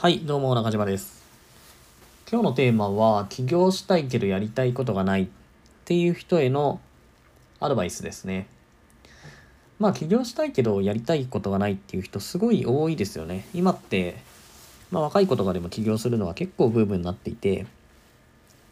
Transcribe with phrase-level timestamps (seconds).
[0.00, 1.24] はい、どうも中島です。
[2.30, 5.28] 今日のテーマは起業したいけどやりたいことがないっ
[5.86, 6.80] ていう人への
[7.58, 8.46] アドバイスですね。
[9.80, 13.48] まあ起業したいけどやりたいことがないっていう人すごい多いですよね。
[13.52, 14.22] 今って、
[14.92, 17.66] まあ若い子とかでも起業するのは結構ブームになっていて、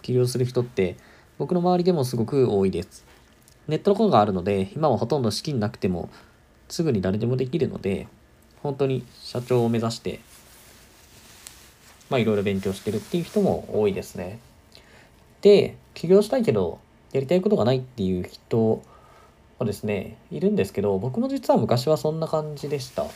[0.02, 0.96] 起業する人って
[1.38, 3.04] 僕の周りでもすごく多いです。
[3.66, 6.08] ネットのことがあるので、今はほとんど資金なくても
[6.68, 8.06] すぐに誰でもできるので、
[8.62, 10.20] 本当に社長を目指して
[12.11, 14.39] まあいろいろ勉強してるっていう人も多いですね。
[15.43, 16.79] で、起業したいけど
[17.13, 18.82] やりたいことがないっていう人
[19.59, 23.07] はですね、いるんですけど、僕も実は昔はそんな感じでした。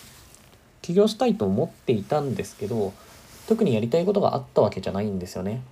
[0.80, 2.92] 起業したいと思っていたんですけど、
[3.46, 5.62] 特にやりたいことがあったわけじゃないんですよね。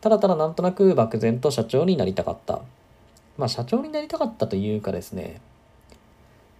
[0.00, 2.60] ただただなんとなく漠然と社長になりたかった。
[3.38, 5.40] まあ社長になりたかったというかですね、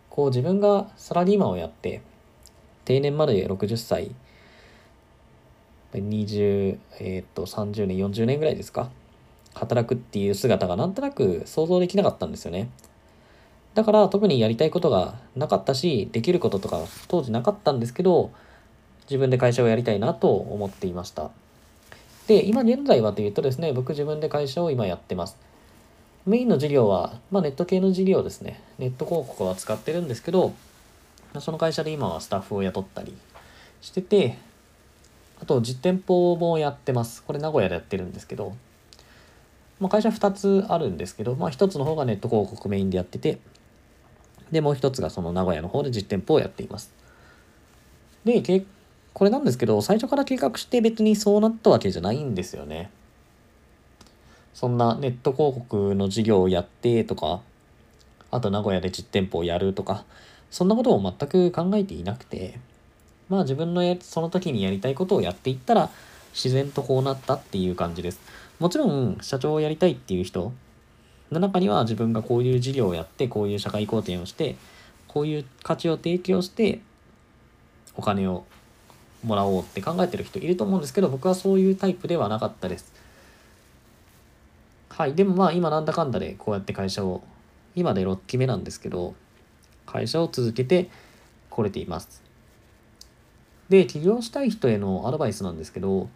[0.09, 2.01] こう自分がサラリーマンをやって、
[2.85, 4.13] 定年まで60歳、
[5.93, 8.91] 20、えーっと、30年、40年ぐらいですか？
[9.55, 12.71] 働くっていう姿がなんとなく想像できなかったんですよね。
[13.75, 18.31] だから特にやりたいことがなかったし、できることとか当時なかったんですけど、
[19.05, 21.31] 自分で会社をやりたいなと思っていました。
[22.27, 25.37] で、今現在はというとですね、僕自分で会社を今やってます。
[26.27, 28.61] メインの事業は、まあ、ネット系の事業ですね。
[28.79, 30.53] ネット広告は使ってるんですけど、
[31.41, 33.17] その会社で今はスタッフを雇ったり
[33.81, 34.37] してて、
[35.41, 37.23] あと実店舗もやってます。
[37.23, 38.55] これ名古屋でやってるんですけど、
[39.81, 43.39] まあ、会社2つあるんですけど、まあ、1つの方がネット広告メインでやってて、
[44.51, 46.93] で、もう1つがその名古屋の方で実店舗をやっています。
[48.25, 48.65] で、け
[49.15, 52.91] これなんですけど、最初から計画して別にそうなったわけじゃないんですよね。
[54.55, 57.41] そんなネット広告の事業をやってとか、
[58.31, 60.05] あと名古屋で実店舗をやるとか、
[60.51, 62.59] そんなことを全く考えていなくて、
[63.29, 65.91] まあ自分のやその時にやりたいことをやっていったら
[66.33, 68.21] 自然とこうなったっていう感じです。
[68.59, 70.53] もちろん社長をやりたいっていう人
[71.31, 74.57] の中には自分がこういう事業をやってこういう社会貢献をして
[75.07, 76.81] こういう価値を提供して
[77.97, 78.45] お金を
[79.25, 82.93] もらおうって考えてる人いると思うんですけど僕はそういうタイプではなかったです。
[84.89, 85.15] はい。
[85.15, 87.23] でもまあ今なんだかんだでこうやって会社を
[87.75, 89.15] 今で6期目なんですけど
[89.87, 90.91] 会社を続けて
[91.51, 92.28] これています。
[93.69, 96.09] で、起業したい人へのアドバイスなんですけど、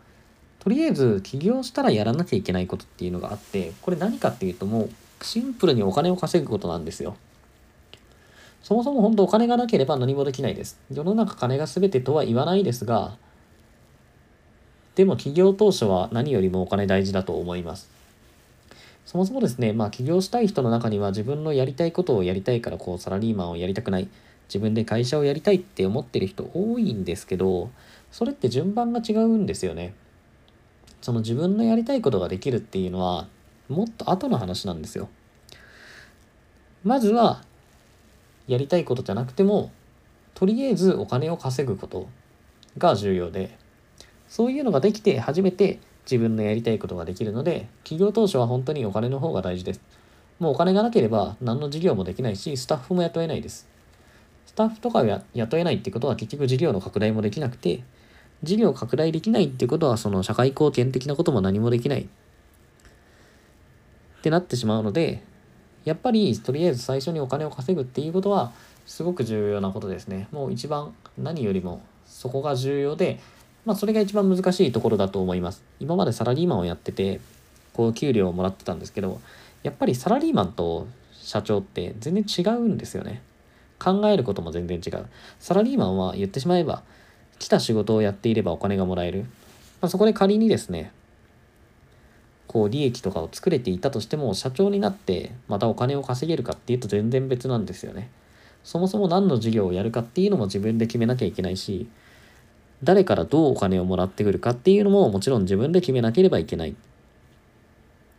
[0.58, 4.90] とりあえず起業したらやらなきゃいけないことっていうのがあって、これ何かっていうともう
[5.24, 7.16] シンプルにお金を稼ぐことなんですよ。
[8.62, 10.78] そもそも本当お金がなければ何もできないです。
[10.92, 13.16] 世の中金が全てとは言わないですが、
[14.94, 17.91] でも起業当初は何よりもお金大事だと思います。
[19.04, 24.08] そもそもですね、まあ起業したい人の中には自分のやりたいことをやりたいからこうサラリーマンをやりたくない。
[24.52, 27.70] 自分で会社をやりたいって思ってる人多いんですけど、
[28.10, 29.94] それって順番が違うんですよね。
[31.00, 33.28] その自分のやりたいことができるっていうのは、
[33.70, 35.08] もっと後の話なんですよ。
[36.84, 37.42] まずは、
[38.46, 39.72] やりたいことじゃなくても、
[40.34, 42.08] とりあえずお金を稼ぐこと
[42.76, 43.56] が重要で、
[44.28, 49.80] そういうのができて初めて自分のやりたいことができるので、企業当初は本当にお金の方が大事です。
[50.38, 53.72] もうお金がなければ何の事業もできないし、スタッフも雇えないです。
[54.52, 57.82] スタッフとかを雇えないってことは結局事業の拡大もできなくて、
[58.42, 62.06] 事業拡大できないってことはその社会貢献的なことも何もできないっ
[64.20, 65.22] てなってしまうので、
[65.86, 68.52] やっぱりとりあえず最初にお金を稼ぐっていうことは
[68.84, 70.28] すごく重要なことですね。
[70.32, 73.20] もう一番何よりもそこが重要で、
[73.64, 75.62] まあそれが一番難しいところだと思います。
[75.80, 77.20] 今までサラリーマンをやってて、
[77.72, 79.18] こう給料をもらってたんですけど、
[79.62, 83.22] やっぱりサラリーマンと社長って全然違うんですよね。
[83.82, 85.06] 考えることも全然違う。
[85.41, 86.82] サラリーマンは言ってしまえば、
[87.38, 89.22] 来た仕事をやっていればお金がもらえる。
[89.81, 90.93] まあ、そこで仮にですね、
[92.47, 98.10] こう利益とかを作れていたとしても、社長になってまたお金を稼げるかっていうと全然別なんですよね。
[98.62, 101.88] そもそも何の事業をやるかっていうのも自分で決めなきゃいけないし、
[102.84, 106.77] 誰からどうお金をもらってくるかっていうのももちろん自分で決めなければいけない。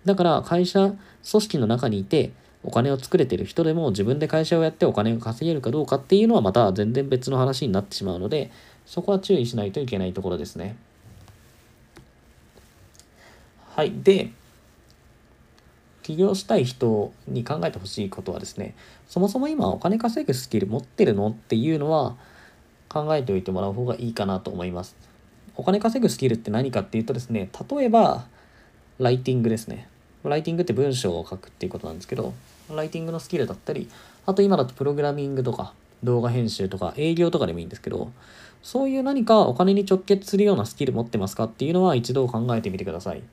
[0.06, 2.32] だから会社、組織の中にいて、
[2.64, 8.52] お金を作れてる人でも自分で会社をやってお金が稼げるかどうかっていうのはまた全然別の話になってしまうので、
[8.86, 10.76] そこは注意しないといけないところですね。
[13.76, 13.92] はい。
[14.04, 14.32] で、
[16.04, 18.76] 起業したい人に考えてほしいことはですね、
[19.08, 22.16] そもそも今お金稼ぐスキル持ってるのっていうのは
[22.88, 24.96] 考えておいてもらう方がいいかなと思います。
[25.56, 28.26] お金稼ぐスキルって何かっていうとですね、例えば、
[29.00, 29.88] ライティングですね。
[30.24, 32.34] ライティングって文章を書くっていうことなんですけど、
[32.70, 33.90] ライティングのスキルだったり、
[34.26, 35.74] あと今だとプログラミングとか、
[36.04, 38.12] 動画編集とか、営業とかでもいいんですけど、
[38.62, 43.24] そういう何かお金に直結するようなスキル持ってますかっていうのは一度考えてみてください。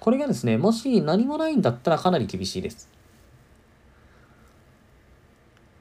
[0.00, 2.88] これがですね、もし何もないんだったらかなり厳しいです。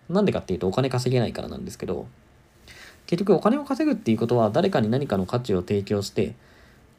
[0.10, 2.08] なんでかっていうとお金稼げないからなんですけど、
[3.06, 6.36] 結局お金を稼ぐっていうことは誰かに何かの価値を提供して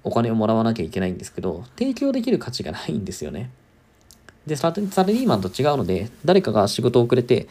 [0.03, 3.51] お金をもらわなきゃいけないんですけど、提供できる価値がないんですよね。
[4.51, 7.47] で、サラリーマンと違うので、誰かが仕事をくれて、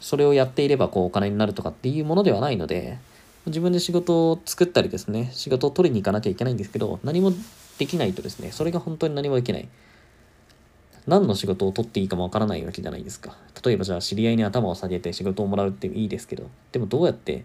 [0.00, 2.98] それをやっていればこうお金になるとかっていうものではないので、
[3.46, 7.32] 自分で仕事を作ったりですね、仕事を取りに行かなきゃいけないんですけど、何も
[7.78, 9.68] できないとですね、それが本当に何もできない。
[11.06, 13.36] 何の仕事を取っていいかもわからないわけじゃないですか。
[13.62, 17.44] 例えばじゃあ知り合いに頭を下げて仕事をもらうっていいですけど、でもどうやって、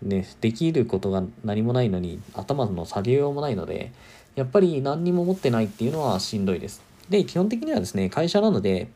[0.00, 3.92] ね、できることが何もないのに頭の下げようもないので、
[4.34, 6.82] やっぱり何にも持ってないっていうのはしんどいです。
[7.08, 8.88] で、基本的にはですね、会社なので、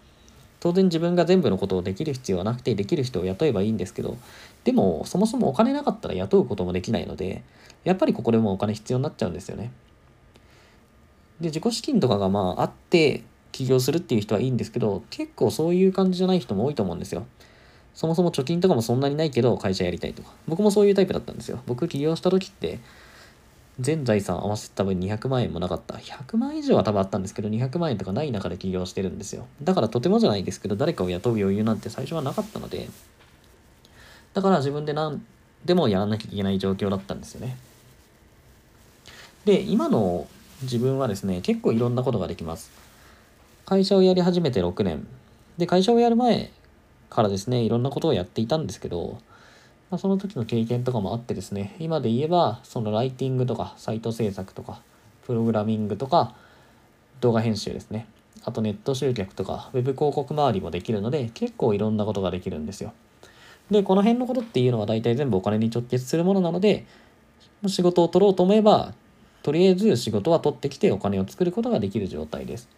[0.60, 4.16] 当然自分が全部のことをできる必要はなくて、できる人を雇えばいいんですけど、
[4.64, 7.42] でも、そもそもお金なかったら雇うこともできないので、
[7.84, 9.70] やっぱりここでもお金必要になっちゃうんですよね。
[11.40, 17.26] で、自己資金とかがまああって、起業するっていう人はいいんですけど、結構そういう感じじゃない人も多いと思うんですよ。
[17.94, 20.32] そもそも貯金とかもそんなにないけど、会社やりたいとか。
[20.46, 21.60] 僕もそういうタイプだったんですよ。
[21.66, 22.78] 僕起業した時って、
[23.80, 25.94] 全財産合わせて多分200万円もなかった。
[25.94, 29.46] 100万以上は多分あったんですけど、200万円とかない中で起業してるんですよ。
[29.62, 32.88] だからとてもじゃないですけど、誰かを雇う余裕なんて最初はなかったので、
[34.34, 35.24] だから自分で何
[35.64, 37.56] でもやらなきゃいけない状況だったんですよね。
[39.44, 40.26] で、今の
[40.62, 42.70] 自分はですね、結構いろんなことができます。
[43.64, 45.06] 会社をやり始めて6年。
[45.56, 46.50] で、会社をやる前
[47.10, 49.18] からですね、いろんなことをやっていたんですけど、
[49.90, 54.82] まあ、その時の経験とかもあってですね、今で言えば、そのライティングとか、サイト制作とか、
[55.26, 56.34] プログラミングとか、
[57.20, 58.06] 動画編集ですね。
[58.44, 62.92] あとネット集客とか、ウェブ広告周りもできるので、結構いろんなことができるんですよ。
[63.70, 66.86] で、この辺のことっていうのは大体全部お金に直結するものなので、
[67.66, 68.92] 仕事を取ろうと思えば、
[69.42, 72.68] とりあえず仕事は取ってきてお金を作ることができる状態です。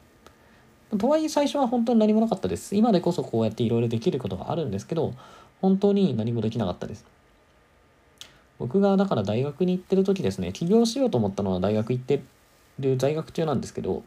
[0.99, 2.75] とはいえ最初は本当に何もなかったです。
[2.75, 5.15] 今でこそこうやっていろいろできることがあるんですけど、
[5.61, 7.05] 本当に何もできなかったです。
[8.59, 12.23] 僕がだから大学に行ってる時ですね、起業しようと思ったのは大学行って
[12.79, 14.03] る在学中なんですけど、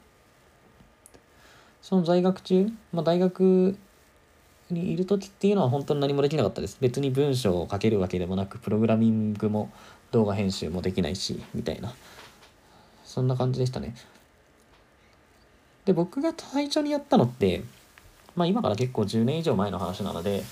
[1.82, 3.78] その在学中、まあ、大学
[4.70, 6.78] にいる時っていうのは本当に何もできなかったです。
[6.80, 9.72] 別に文章を書けるわけでもなく、プログラミングも
[10.12, 11.94] 動画編集もできないし、みたいな。
[13.04, 13.96] そんな感じでしたね。
[15.86, 17.64] で、僕が最初にやったのって、
[18.36, 20.44] まあ今から結構10年以上前の話なので、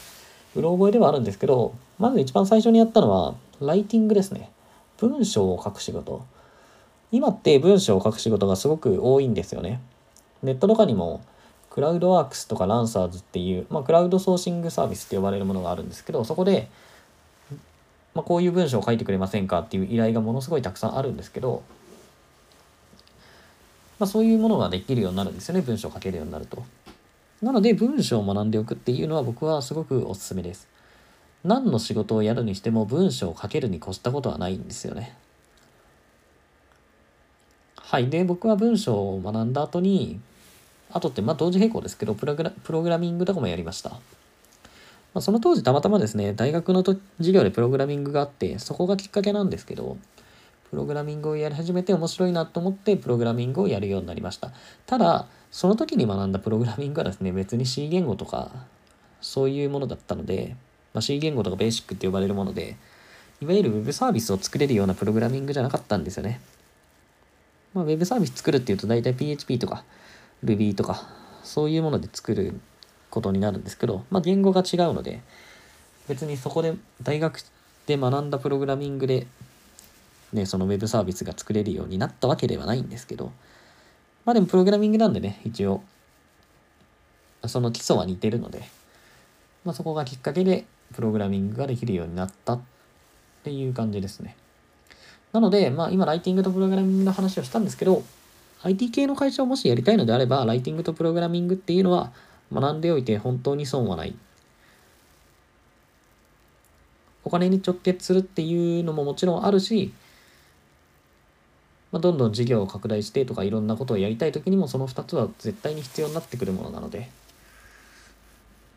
[0.55, 4.51] うろ覚えではあるんですけど、まず一番最初にやったのは、ライティングですね。
[4.97, 6.25] 文章を書く仕事。
[7.11, 9.81] 今って文章を書く仕事がすごく多いんですよね。
[10.43, 11.21] ネットとかにも、
[11.69, 16.69] クラウドワークスとかランサーズっていう、まあ、クラウドソーシングサービスって呼ばれるものがあるんですけど、そこで、
[18.13, 21.63] まあ、こういう文章を書いてくれませんかっていう依頼がものすごいたくさんあるんですけど、
[23.99, 26.63] まあ、そういうものができるようになるんですよね、文章を書けるようになると。
[27.41, 30.67] なので文章を学んでおくっていうのは僕はすごくおすすめです。
[31.43, 35.17] 何の仕事をやるにしても文章を書けるに越したことはないんですよね。
[37.75, 38.09] はい。
[38.09, 40.19] で、僕は文章を学んだ後に、
[40.91, 43.89] あとってまあ同時並行ですけどプログラ、プログラミングとかもやりました。
[43.89, 43.99] ま
[45.15, 49.97] あ、その当時たまたまですね、大学のと授業でプログラミングがあって、そこがきっかけなんですけど、
[50.69, 54.51] プログラミングをやり始めて面白いなと思ってプログラミングをやるようになりました。
[54.85, 58.51] ただ、その時に学んだプログラミングはですね、別に C 言語とか、
[59.19, 60.55] そういうものだったので、
[60.93, 62.77] まあ、C 言語とかベーシックって呼ばれるもので、
[63.41, 66.39] いわゆる Web サービスを作れるようなプログラミングじゃなかったんですよね。
[67.73, 69.83] まあ、Web サービス作るっていうと大体 PHP とか
[70.43, 71.09] Ruby とか、
[71.43, 72.59] そういうもので作る
[73.09, 75.21] ことになるんですけど、まあ、言語が違うので、
[76.07, 77.43] 別にそこで大学
[77.87, 79.27] で学んだプログラミングで、
[80.33, 83.31] ね、その Web サービスが作れるようになったわけではないんですけど、
[84.25, 85.81] まあでもプログラミングなんでね、一応、
[87.47, 88.63] その基礎は似てるので、
[89.65, 92.61] まあそこがきっかけでプログラミングができるようになったっ
[93.43, 94.35] ていう感じですね。
[95.33, 98.03] なので、まあ今ライティングとプログラミングの話をしたんですけど、
[98.63, 102.11] IT 系の会社をもしやりたいのであれば、ライティングとプログラミングっていうのは
[102.53, 104.13] 学んでおいて本当に損はない。
[107.23, 109.93] お金に直結するっていうのももちろんあるし、
[111.91, 117.09] まあ、どんどん事業を拡大してとかいろんなことをやりたい時にもその2つは絶対に必要になってくるものなので、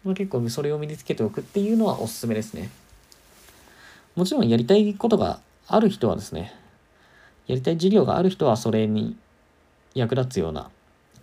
[0.04, 2.70] まあ、結構それを身につけておくっていうのはおすすめですね。
[4.16, 6.52] もちろんやりたいことがある人はですね、
[7.46, 9.16] やりたい事業がある人はそれに
[9.94, 10.70] 役立つような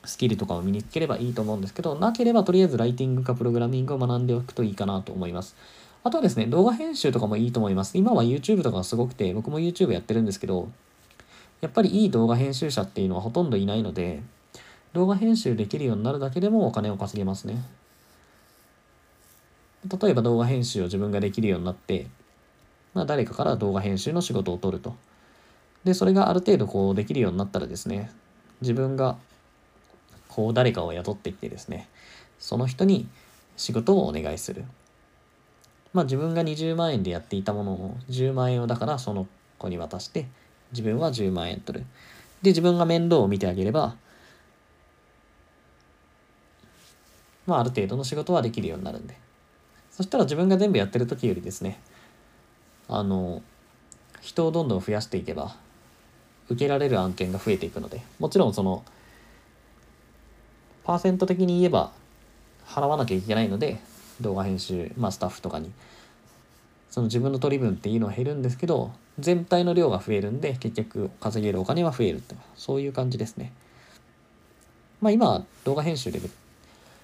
[0.04, 5.56] スキルとかを身につければいいと思うんですけど、なければとりあえずライティングかプログラミングを学んでおくといいかなと思います。
[6.04, 7.98] あとはですね、動画編集とかもいいと思います。
[7.98, 10.70] 今は YouTube とかすごくて、僕も YouTube やってるんですけど、
[11.62, 14.22] やっぱりいい動画編集者っていうのはほとんどいないので、
[14.94, 17.64] 動画編集できるようになるだけでもお金を稼げますね。
[20.02, 22.08] 例えば動画編集を自分ができるようになって、
[22.94, 24.96] まあ誰かから動画編集の仕事を取ると。
[25.84, 28.12] で、それがある程度こうできるようになったらですね、
[28.62, 29.18] 自分が
[30.28, 31.90] こう誰かを雇ってきてですね、
[32.40, 33.08] その人に
[33.56, 34.66] 仕事をお願いする。
[35.94, 39.28] まあ自分が20万円でやっていたものを10万円をだからその
[39.58, 40.28] 子に渡して
[40.72, 41.86] 自分は10万円取る。
[42.42, 43.96] で、自分が面倒を見てあげれば、
[47.46, 49.16] まあある程度の仕事はできるようになるんで。
[49.92, 51.80] そしたら自分が全部やってる時よりですね、
[52.88, 53.42] あの、
[54.22, 55.56] 人をどんどん増やしていけば、
[56.50, 58.84] 受けられる案件が増えていくので、もちろんその、
[60.84, 61.92] パーセント的に言えば
[62.66, 63.80] 払わなきゃいけないので、
[64.22, 65.72] 動画編集、まあ、スタッフとかに
[66.92, 73.52] その自分の取り分っていうのは減るんですけど全体の量が増えるんで結局稼げるお金は増えるってそういう感じですね。
[75.02, 76.20] まあ今動画編集で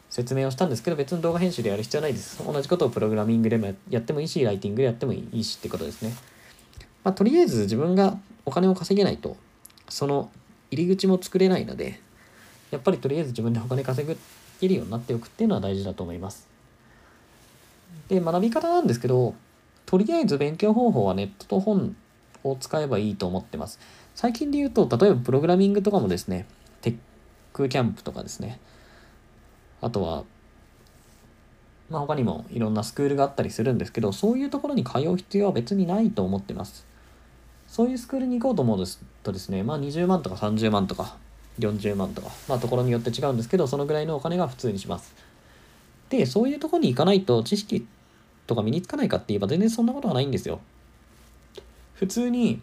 [0.09, 2.43] 説明をしたんですけど別に動画編集でやる必要ないです。
[2.45, 6.13] 同じことをプログラミングでもやってもいいしライティングでやってもいいしってことですね。
[7.03, 9.37] まあとりあえず自分がお金を稼げないと
[9.89, 10.29] その
[10.69, 11.99] 入り口も作れないので
[12.71, 14.17] やっぱりとりあえず自分でお金稼ぐ
[14.59, 16.47] けるようになっておくっていうのは大事だと思います。
[18.09, 19.35] で、学び方なんですけど、
[19.87, 21.95] とりあえず勉強方法はネットと本
[22.43, 23.79] を使えばいいと思ってます。
[24.15, 26.45] 最近で言うと、例えばプログラミングとかもですね、
[26.81, 26.97] テッ
[27.53, 28.59] クキャンプとかですね、
[29.81, 30.25] あとは、
[31.89, 36.85] まあ、他にもいろんなスクールがあったりするんですけど、そういうところに通う必要は別にないと思ってます。
[37.69, 38.85] そういうスクールに行こうと思う
[39.23, 41.15] とですね、まあ20万とか30万とか
[41.59, 45.15] 40万とか、まあところによって違うんですけど、そのぐらいのお金が普通にします。
[46.09, 47.87] で、そういうところに行かないと知識
[48.47, 50.59] とか身につかないかって言えば全然そんなことはないんですよ。
[51.93, 52.61] 普通に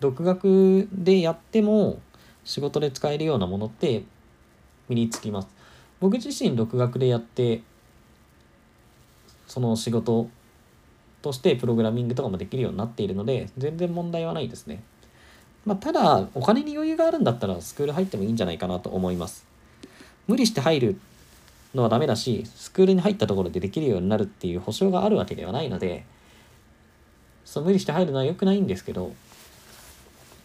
[0.00, 2.00] 独学でやっても
[2.44, 4.04] 仕事で使えるようなものって
[4.88, 5.48] 身につきます。
[6.00, 7.62] 僕自身独学でやって
[9.46, 10.28] その仕事
[11.22, 14.82] としてプログラミングとかもできるようになっているので全然問題はないですね。
[15.64, 19.46] まあ、ただお金に余裕があるんだったらスクール入ってもいいんじゃないかなと思います。
[20.26, 21.00] 無理して入る
[21.74, 26.04] のはダメだし、スクールに入ったところでできるようになるっていう保証があるわけではないので、
[27.44, 29.12] そう無理して入るのは良くないんですけど、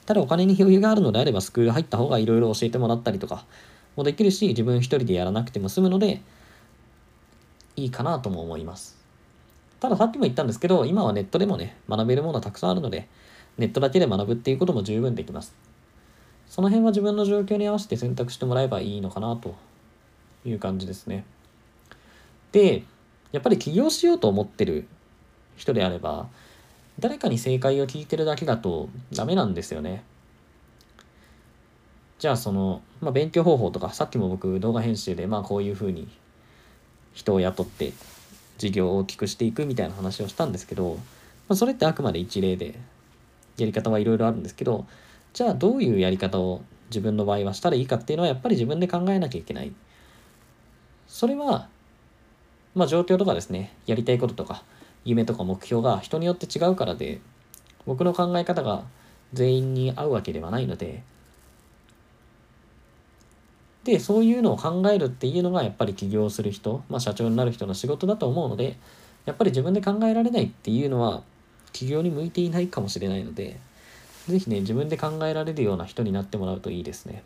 [0.06, 3.46] ただお金に余裕があるのであればスクール入った方がいろいろ教えてもらったりとか
[3.96, 6.22] もできるし、自分一人でやらなくても済むので、
[7.76, 8.98] いいかなとも思います。
[9.80, 13.08] たださっきも言ったんですけど、今はネットでもね、学べるものはたくさんあるので、
[13.58, 15.54] ネットだけで学ぶっていうことも十分できます。
[16.48, 19.56] その辺は自分の状況に合わせて選択してもらえばいいのかなと
[20.46, 21.26] いう感じですね。
[22.52, 22.84] で、
[23.32, 24.88] やっぱり起業しようと思ってる
[25.56, 26.28] 人であれば、
[27.00, 30.04] 誰かに正解を聞いてるだけだとダメなんですよね。
[32.18, 36.08] じゃあその、まあ、勉強方法とか、さっきも僕動画編集でまあこういうふうに
[37.14, 37.94] 人を雇って
[38.58, 40.96] 事業を大きくしていくみたいな話をしたんですけど、
[41.48, 42.76] まあ、それってあくまで一例で、
[43.58, 44.86] やり方はいろいろあるんですけど、
[45.34, 49.72] じゃあどういうやり方を自分の場合はしたらいいかっていうのはやっぱり自分で考えなきゃいけない。
[51.10, 51.68] それは、
[52.76, 54.64] まあ状況とかですね、やりたいこととか、
[55.04, 57.20] 夢とか目標が人によって違うからで、
[57.88, 58.84] 僕の考え方が
[59.34, 61.04] 全員に合うわけではないので、
[63.84, 68.78] で、そういうのを考えるっていうのがやっぱり起業する人、まあ社長になる人の仕事だと思うので、
[69.26, 71.24] やっぱり自分で考えられないっていうのは
[71.74, 73.60] 起業に向いていないかもしれないので、
[74.28, 77.24] ぜひね、自分で考えられるような人になってもらうといいですね。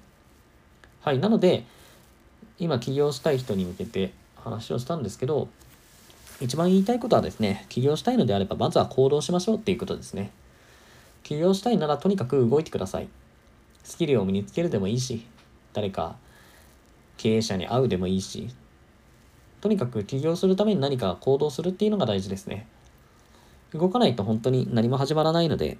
[1.02, 1.20] はい。
[1.20, 1.66] なので、
[2.60, 5.48] 今起業したい人に向けて話をしたんですけど、
[6.42, 10.32] 一番言いたいことはですね、起業したいのであれば、まずは行動しましょうっていうことですね。
[11.24, 13.08] 起業したいならとにかく動いてください。
[13.84, 15.26] スキルを身につけるでもいいし、
[15.74, 16.16] 誰か
[17.18, 18.50] 経営者に会うでもいいし、
[19.62, 22.68] とにかく起業するために何か行動するっていうのが大事ですね。
[23.74, 25.78] 動かないと本当に何も始まらないので、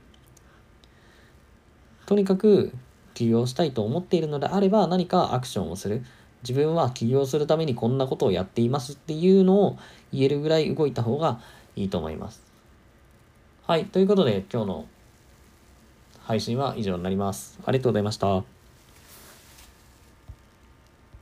[2.06, 2.72] とにかく
[3.14, 6.04] 起業したいと思っているのであれば何かアクションをする。
[6.48, 9.78] 自分は起業するためにこんなことをやっていますっていうのを
[10.12, 11.40] 言えるぐらい動いた方が
[11.76, 12.44] いいと思います。
[13.66, 13.86] はい。
[13.86, 14.86] ということで今日の
[16.20, 17.60] 配信は以上になります。
[17.66, 18.53] ありがとうございました。